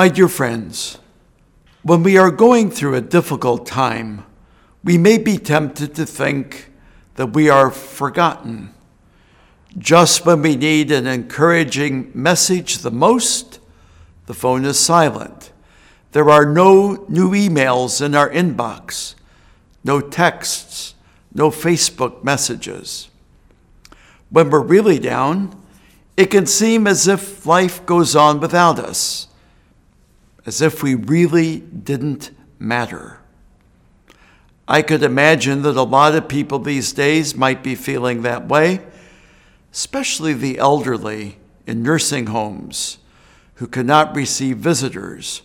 [0.00, 0.96] My dear friends,
[1.82, 4.24] when we are going through a difficult time,
[4.82, 6.70] we may be tempted to think
[7.16, 8.72] that we are forgotten.
[9.76, 13.60] Just when we need an encouraging message the most,
[14.24, 15.52] the phone is silent.
[16.12, 19.16] There are no new emails in our inbox,
[19.84, 20.94] no texts,
[21.34, 23.10] no Facebook messages.
[24.30, 25.62] When we're really down,
[26.16, 29.26] it can seem as if life goes on without us,
[30.50, 33.20] as if we really didn't matter.
[34.66, 38.80] I could imagine that a lot of people these days might be feeling that way,
[39.72, 41.38] especially the elderly
[41.68, 42.98] in nursing homes
[43.54, 45.42] who cannot receive visitors,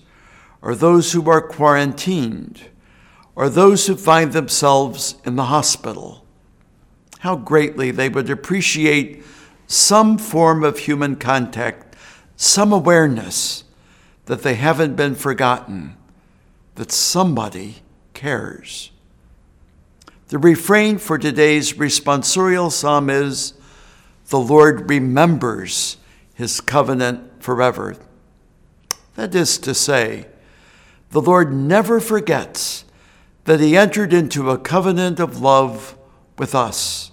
[0.60, 2.64] or those who are quarantined,
[3.36, 6.26] or those who find themselves in the hospital.
[7.20, 9.24] How greatly they would appreciate
[9.68, 11.96] some form of human contact,
[12.36, 13.65] some awareness
[14.26, 15.96] that they haven't been forgotten,
[16.76, 17.78] that somebody
[18.14, 18.92] cares.
[20.30, 23.54] The refrain for today's responsorial psalm is
[24.30, 25.98] The Lord remembers
[26.34, 27.96] his covenant forever.
[29.16, 30.28] That is to say,
[31.12, 32.84] the Lord never forgets
[33.46, 35.96] that he entered into a covenant of love
[36.38, 37.12] with us.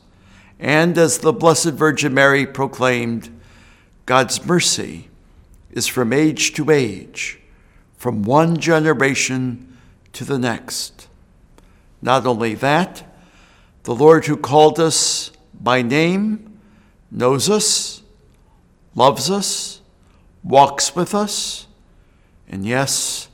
[0.59, 3.29] And as the Blessed Virgin Mary proclaimed,
[4.07, 5.09] God's mercy
[5.73, 7.41] is from age to age,
[7.97, 9.77] from one generation
[10.13, 11.09] to the next.
[12.01, 13.03] Not only that,
[13.85, 16.59] the Lord who called us by name
[17.11, 18.03] knows us,
[18.95, 19.81] loves us,
[20.45, 21.67] walks with us,
[22.49, 23.29] and yes,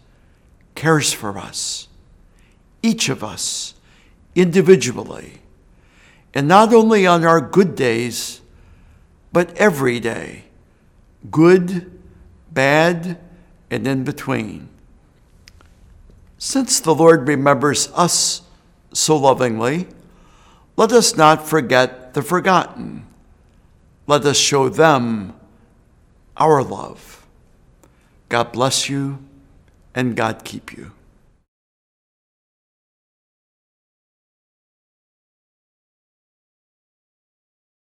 [0.74, 1.88] cares for us,
[2.82, 3.74] each of us
[4.34, 5.40] individually
[6.34, 8.40] and not only on our good days,
[9.32, 10.44] but every day,
[11.30, 11.97] good,
[12.52, 13.18] bad,
[13.70, 14.68] and in between.
[16.38, 18.42] Since the Lord remembers us
[18.92, 19.88] so lovingly,
[20.76, 23.04] let us not forget the forgotten.
[24.06, 25.34] Let us show them
[26.36, 27.26] our love.
[28.28, 29.18] God bless you
[29.94, 30.92] and God keep you.